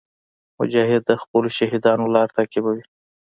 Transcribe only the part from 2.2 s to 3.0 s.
تعقیبوي.